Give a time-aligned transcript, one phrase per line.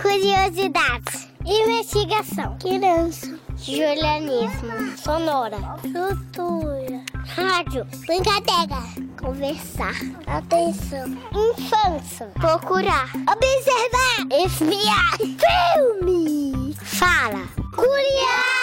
[0.00, 1.28] Curiosidades.
[1.44, 2.56] Investigação.
[2.58, 3.38] Criança.
[3.56, 4.96] Julianismo.
[4.96, 5.56] Sonora.
[5.82, 7.04] Cultura.
[7.26, 7.84] Rádio.
[8.06, 8.82] Brincadeira.
[9.20, 9.94] Conversar.
[10.26, 11.08] Atenção.
[11.32, 12.26] Infância.
[12.34, 13.10] Procurar.
[13.14, 14.26] Observar.
[14.46, 15.18] Espiar.
[15.18, 16.74] Filme.
[16.74, 17.48] Fala.
[17.74, 18.58] Curiar.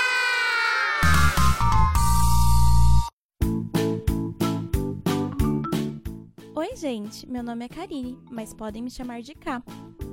[6.55, 7.29] Oi, gente.
[7.29, 9.61] Meu nome é Karine, mas podem me chamar de K.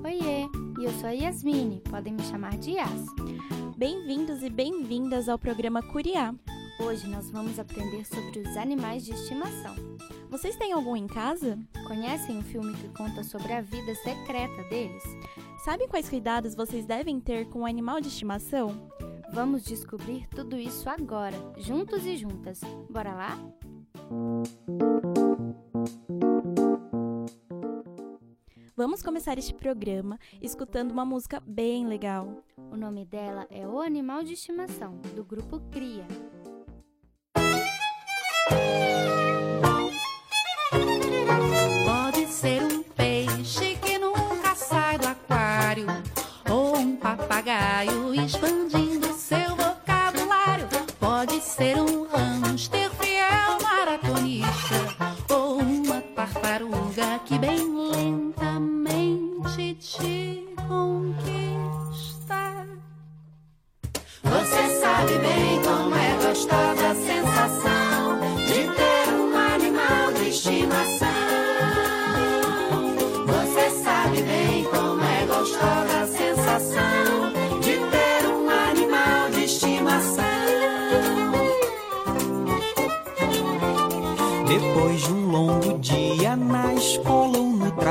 [0.05, 0.49] Oiê,
[0.83, 3.07] e eu sou a Yasmine, podem me chamar de Yas.
[3.77, 6.35] Bem-vindos e bem-vindas ao programa Curiá.
[6.81, 9.77] Hoje nós vamos aprender sobre os animais de estimação.
[10.29, 11.57] Vocês têm algum em casa?
[11.87, 15.05] Conhecem o filme que conta sobre a vida secreta deles?
[15.65, 18.75] Sabem quais cuidados vocês devem ter com o animal de estimação?
[19.33, 22.61] Vamos descobrir tudo isso agora, juntos e juntas.
[22.91, 23.39] Bora lá?
[28.83, 32.43] Vamos começar este programa escutando uma música bem legal.
[32.57, 36.05] O nome dela é O Animal de Estimação, do grupo Cria.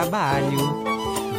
[0.02, 0.83] Trabalho,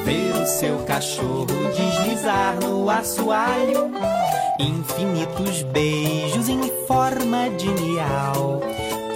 [0.05, 3.91] ver o seu cachorro deslizar no assoalho.
[4.59, 8.63] Infinitos beijos em forma de miau.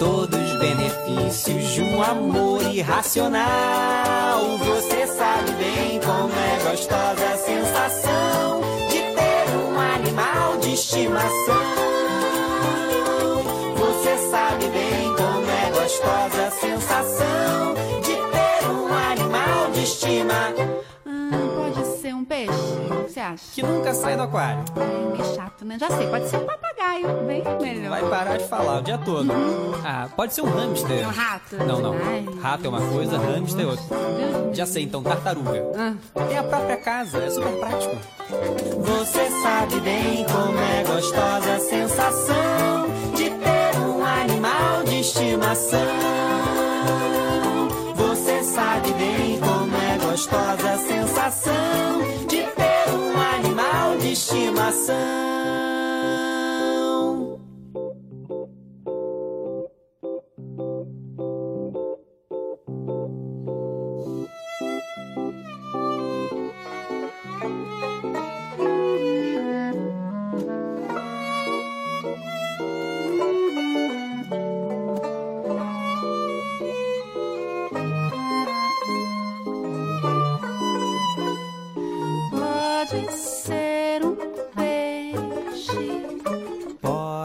[0.01, 4.59] Todos benefícios de um amor irracional.
[4.59, 11.96] Você sabe bem como é gostosa a sensação de ter um animal de estimação.
[23.37, 24.65] O que nunca sai do aquário.
[24.77, 25.77] É meio chato, né?
[25.79, 27.91] Já sei, pode ser um papagaio, bem melhor.
[27.91, 29.31] Vai parar de falar o dia todo.
[29.85, 31.03] Ah, pode ser um hamster.
[31.03, 31.57] É um rato?
[31.57, 31.95] Não, não.
[31.95, 32.27] Ai.
[32.41, 33.85] Rato é uma coisa, hamster é outra.
[33.87, 35.63] Deus Já sei, então, tartaruga.
[35.77, 35.95] Ah.
[36.29, 37.97] Tem a própria casa, é super prático.
[38.81, 45.79] Você sabe bem como é gostosa a sensação de ter um animal de estimação.
[47.95, 51.96] Você sabe bem como é gostosa a sensação
[54.57, 55.46] de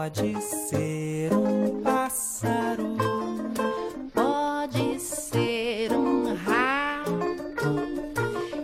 [0.02, 2.96] Pode ser um pássaro.
[4.12, 7.14] pode ser um rato,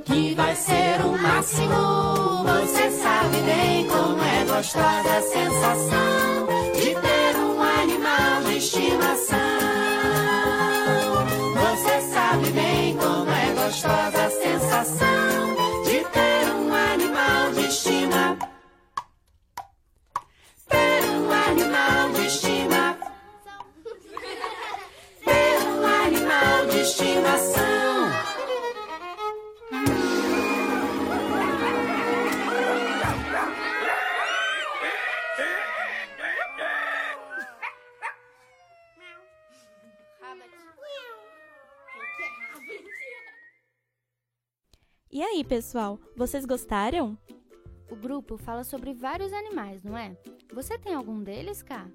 [0.04, 2.42] que vai ser o máximo.
[2.42, 9.38] Você sabe bem como é gostosa a sensação de ter um animal de estimação.
[11.54, 14.17] Você sabe bem como é gostosa
[45.10, 47.16] E aí, pessoal, vocês gostaram?
[47.90, 50.14] O grupo fala sobre vários animais, não é?
[50.52, 51.88] Você tem algum deles, Cá?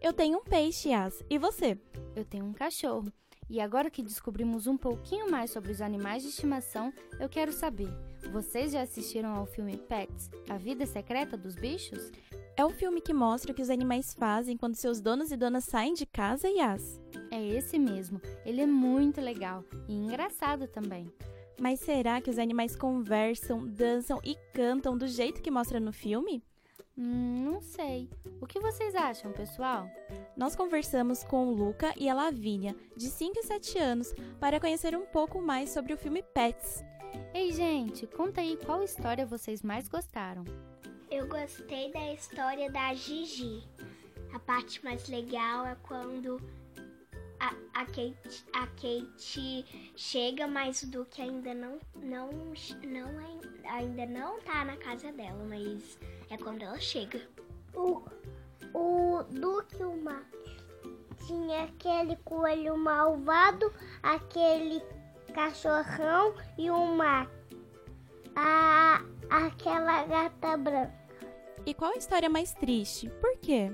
[0.00, 1.20] Eu tenho um peixe, Yas.
[1.28, 1.76] E você?
[2.14, 3.12] Eu tenho um cachorro.
[3.48, 7.88] E agora que descobrimos um pouquinho mais sobre os animais de estimação, eu quero saber:
[8.30, 12.12] vocês já assistiram ao filme Pets A Vida Secreta dos Bichos?
[12.56, 15.64] É um filme que mostra o que os animais fazem quando seus donos e donas
[15.64, 17.00] saem de casa, Yas.
[17.14, 17.19] É
[17.50, 18.20] esse mesmo.
[18.44, 21.12] Ele é muito legal e engraçado também.
[21.60, 26.42] Mas será que os animais conversam, dançam e cantam do jeito que mostra no filme?
[26.96, 28.10] Hum, não sei.
[28.40, 29.88] O que vocês acham, pessoal?
[30.36, 34.96] Nós conversamos com o Luca e a Lavínia, de 5 e 7 anos, para conhecer
[34.96, 36.82] um pouco mais sobre o filme Pets.
[37.34, 40.44] Ei, gente, conta aí qual história vocês mais gostaram.
[41.10, 43.62] Eu gostei da história da Gigi.
[44.32, 46.40] A parte mais legal é quando
[47.40, 52.30] a, a, Kate, a Kate chega, mas o Duque ainda não, não,
[52.84, 53.18] não
[53.64, 55.98] ainda não tá na casa dela, mas
[56.28, 57.20] é quando ela chega.
[57.74, 58.02] O,
[58.74, 60.26] o Duque e o Max
[61.26, 63.72] tinha aquele coelho malvado,
[64.02, 64.82] aquele
[65.34, 67.30] cachorrão e o Max.
[68.36, 71.00] A, aquela gata branca.
[71.66, 73.10] E qual a história mais triste?
[73.20, 73.72] Por quê?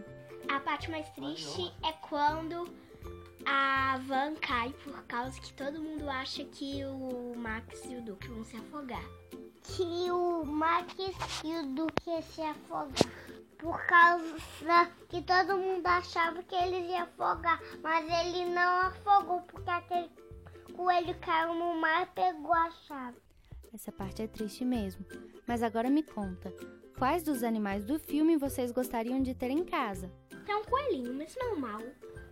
[0.49, 2.69] A parte mais triste é quando
[3.47, 8.29] a van cai por causa que todo mundo acha que o Max e o Duque
[8.29, 9.05] vão se afogar.
[9.63, 10.95] Que o Max
[11.45, 13.13] e o Duque iam se afogar.
[13.59, 14.35] Por causa
[15.09, 20.11] que todo mundo achava que eles iam afogar, mas ele não afogou porque aquele
[20.75, 23.17] coelho caiu no mar e pegou a chave.
[23.73, 25.07] Essa parte é triste mesmo.
[25.47, 26.53] Mas agora me conta,
[26.99, 30.11] quais dos animais do filme vocês gostariam de ter em casa?
[30.49, 31.81] É um coelhinho, mas normal.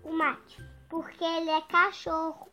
[0.02, 0.56] O Max,
[0.94, 2.46] porque ele é cachorro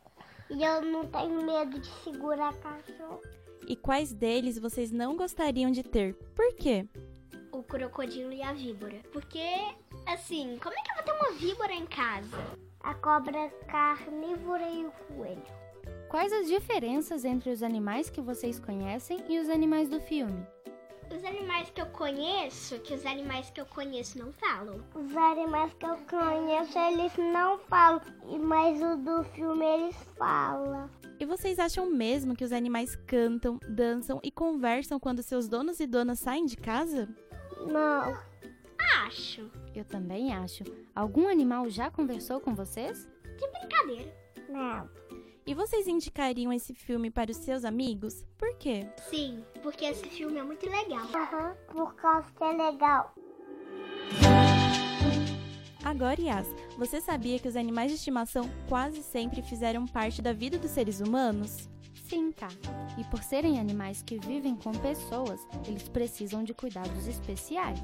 [0.50, 3.22] e eu não tenho medo de segurar cachorro.
[3.68, 6.14] E quais deles vocês não gostariam de ter?
[6.34, 6.88] Por quê?
[7.52, 9.00] O crocodilo e a víbora.
[9.12, 9.38] Porque,
[10.08, 12.36] assim, como é que eu vou ter uma víbora em casa?
[12.80, 15.46] A cobra carnívora e o coelho.
[16.08, 20.44] Quais as diferenças entre os animais que vocês conhecem e os animais do filme?
[21.14, 24.82] Os animais que eu conheço, que os animais que eu conheço não falam.
[24.94, 28.00] Os animais que eu conheço, eles não falam,
[28.40, 30.88] mas o do filme eles falam.
[31.20, 35.86] E vocês acham mesmo que os animais cantam, dançam e conversam quando seus donos e
[35.86, 37.08] donas saem de casa?
[37.66, 38.16] Não.
[39.04, 39.50] Acho.
[39.74, 40.64] Eu também acho.
[40.94, 43.06] Algum animal já conversou com vocês?
[43.36, 44.12] De brincadeira.
[44.48, 44.88] Não.
[45.44, 48.24] E vocês indicariam esse filme para os seus amigos?
[48.38, 48.86] Por quê?
[49.10, 51.04] Sim, porque esse filme é muito legal.
[51.12, 53.12] Aham, uhum, por causa que é legal.
[55.84, 56.46] Agora, Yas,
[56.78, 61.00] você sabia que os animais de estimação quase sempre fizeram parte da vida dos seres
[61.00, 61.68] humanos?
[62.08, 62.48] Sim, tá.
[62.96, 67.80] E por serem animais que vivem com pessoas, eles precisam de cuidados especiais.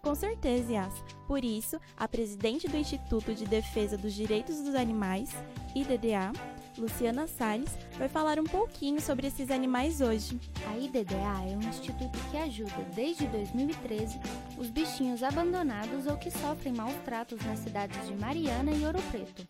[0.00, 1.04] Com certeza, Yas.
[1.26, 5.30] Por isso, a presidente do Instituto de Defesa dos Direitos dos Animais,
[5.74, 6.32] IDDA,
[6.76, 10.40] Luciana Salles, vai falar um pouquinho sobre esses animais hoje.
[10.68, 11.14] A IDDA
[11.48, 14.18] é um instituto que ajuda, desde 2013,
[14.58, 19.46] os bichinhos abandonados ou que sofrem maus tratos nas cidades de Mariana e Ouro Preto.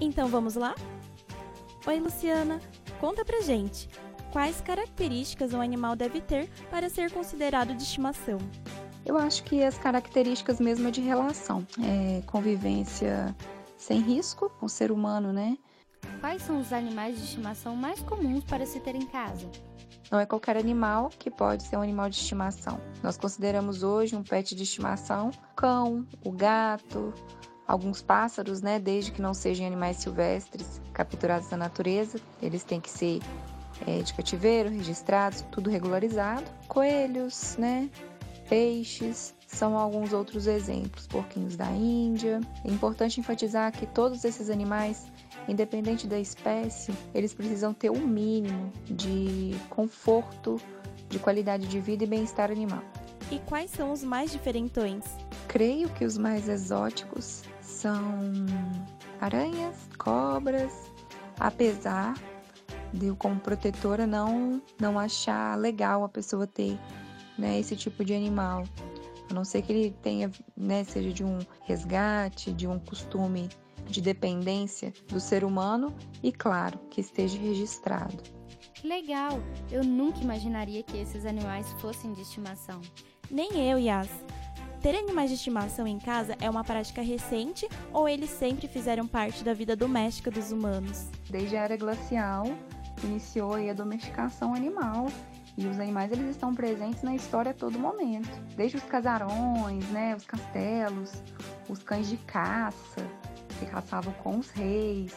[0.00, 0.74] Então vamos lá?
[1.86, 2.60] Oi, Luciana,
[3.00, 3.88] conta pra gente.
[4.32, 8.38] Quais características um animal deve ter para ser considerado de estimação?
[9.04, 13.34] Eu acho que as características mesmo é de relação, é convivência
[13.76, 15.58] sem risco com o ser humano, né?
[16.20, 19.50] Quais são os animais de estimação mais comuns para se ter em casa?
[20.10, 22.80] Não é qualquer animal que pode ser um animal de estimação.
[23.02, 27.12] Nós consideramos hoje um pet de estimação o cão, o gato,
[27.66, 32.90] alguns pássaros, né, desde que não sejam animais silvestres capturados da natureza, eles têm que
[32.90, 33.20] ser
[33.86, 36.44] é, de cativeiro, registrados, tudo regularizado.
[36.68, 37.88] Coelhos, né,
[38.48, 42.40] peixes, são alguns outros exemplos, porquinhos da Índia.
[42.64, 45.11] É importante enfatizar que todos esses animais
[45.48, 50.60] independente da espécie, eles precisam ter o um mínimo de conforto,
[51.08, 52.82] de qualidade de vida e bem-estar animal.
[53.30, 55.04] E quais são os mais diferentões?
[55.48, 58.20] Creio que os mais exóticos são
[59.20, 60.72] aranhas, cobras,
[61.38, 62.14] apesar
[62.92, 66.78] de eu como protetora não não achar legal a pessoa ter
[67.38, 68.64] né, esse tipo de animal.
[69.30, 73.48] A não ser que ele tenha, né, seja de um resgate, de um costume
[73.86, 78.22] de dependência do ser humano e, claro, que esteja registrado.
[78.84, 79.40] Legal!
[79.70, 82.80] Eu nunca imaginaria que esses animais fossem de estimação.
[83.30, 84.08] Nem eu, Yas.
[84.80, 89.44] Ter animais de estimação em casa é uma prática recente ou eles sempre fizeram parte
[89.44, 91.06] da vida doméstica dos humanos?
[91.30, 92.46] Desde a era glacial,
[93.04, 95.06] iniciou a domesticação animal
[95.56, 98.30] e os animais eles estão presentes na história a todo momento.
[98.56, 101.12] Desde os casarões, né, os castelos,
[101.68, 103.06] os cães de caça,
[103.64, 105.14] que caçavam com os reis,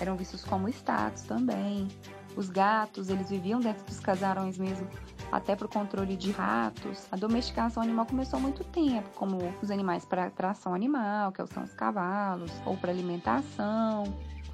[0.00, 1.88] eram vistos como status também.
[2.36, 4.88] Os gatos, eles viviam dentro dos casarões mesmo,
[5.30, 7.06] até para o controle de ratos.
[7.12, 11.62] A domesticação animal começou há muito tempo, como os animais para tração animal, que são
[11.62, 14.04] os cavalos, ou para alimentação.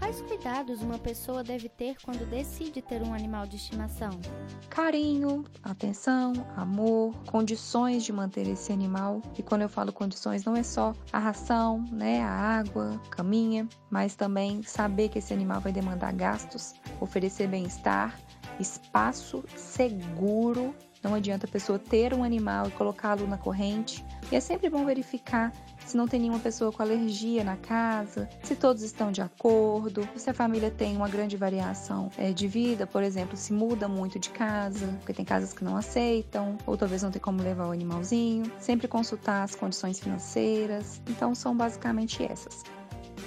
[0.01, 4.09] Quais cuidados uma pessoa deve ter quando decide ter um animal de estimação?
[4.71, 9.21] Carinho, atenção, amor, condições de manter esse animal.
[9.39, 14.17] E quando eu falo condições, não é só a ração, né, a água, caminha, mas
[14.17, 18.19] também saber que esse animal vai demandar gastos, oferecer bem-estar,
[18.59, 24.05] espaço seguro não adianta a pessoa ter um animal e colocá-lo na corrente.
[24.31, 25.53] E é sempre bom verificar
[25.91, 30.31] se não tem nenhuma pessoa com alergia na casa, se todos estão de acordo, se
[30.31, 34.31] a família tem uma grande variação é, de vida, por exemplo, se muda muito de
[34.31, 38.51] casa, porque tem casas que não aceitam, ou talvez não tem como levar o animalzinho.
[38.61, 41.03] Sempre consultar as condições financeiras.
[41.09, 42.63] Então, são basicamente essas.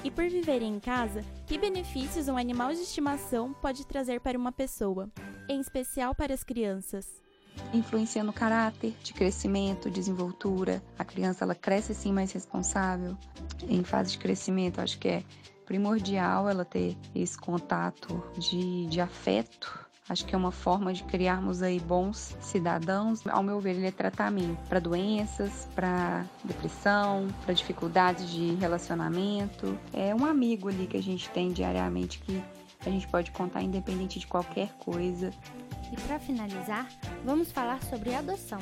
[0.01, 4.53] E por viver em casa, que benefícios um animal de estimação pode trazer para uma
[4.53, 5.09] pessoa,
[5.49, 7.22] em especial para as crianças?
[7.73, 10.81] Influencia no caráter de crescimento, desenvoltura.
[10.97, 13.17] A criança ela cresce sim mais responsável.
[13.67, 15.23] Em fase de crescimento, acho que é
[15.65, 19.83] primordial ela ter esse contato de, de afeto.
[20.09, 23.25] Acho que é uma forma de criarmos aí bons cidadãos.
[23.25, 29.77] Ao meu ver, ele é tratamento para doenças, para depressão, para dificuldades de relacionamento.
[29.93, 32.43] É um amigo ali que a gente tem diariamente que
[32.85, 35.31] a gente pode contar independente de qualquer coisa.
[35.91, 36.87] E para finalizar,
[37.23, 38.59] vamos falar sobre adoção.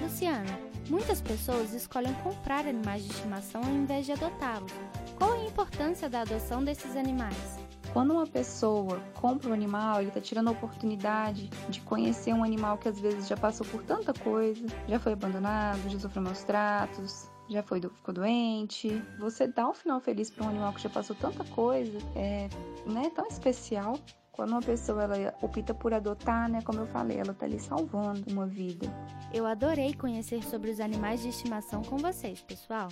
[0.00, 4.72] Luciana, muitas pessoas escolhem comprar animais de estimação ao invés de adotá-los.
[5.16, 7.58] Qual a importância da adoção desses animais?
[7.92, 12.76] Quando uma pessoa compra um animal, ele está tirando a oportunidade de conhecer um animal
[12.76, 17.30] que às vezes já passou por tanta coisa, já foi abandonado, já sofreu maus tratos,
[17.48, 19.00] já foi ficou doente.
[19.20, 22.48] Você dá um final feliz para um animal que já passou tanta coisa, é
[22.84, 23.96] né, tão especial.
[24.34, 28.24] Quando uma pessoa ela opta por adotar, né, como eu falei, ela está ali salvando
[28.32, 28.92] uma vida.
[29.32, 32.88] Eu adorei conhecer sobre os animais de estimação com vocês, pessoal.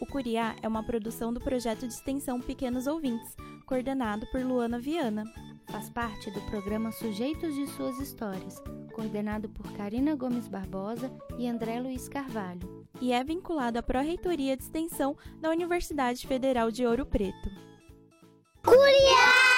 [0.00, 5.30] O Curiá é uma produção do projeto de extensão Pequenos Ouvintes, coordenado por Luana Viana.
[5.66, 8.62] Faz parte do programa Sujeitos de Suas Histórias,
[8.94, 12.81] coordenado por Karina Gomes Barbosa e André Luiz Carvalho.
[13.02, 17.50] E é vinculado à Pró-Reitoria de Extensão da Universidade Federal de Ouro Preto.
[18.64, 19.51] Curiá!